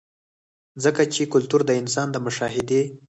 [0.83, 2.81] ځکه چې کلتور د انسان د مشاهدې